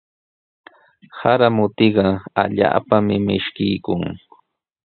Sara 1.17 1.47
mutiqa 1.57 2.07
allaapami 2.41 3.15
mishkiykun. 3.27 4.01